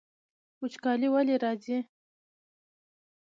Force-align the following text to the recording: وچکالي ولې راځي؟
وچکالي 0.61 1.07
ولې 1.13 1.35
راځي؟ 1.43 1.77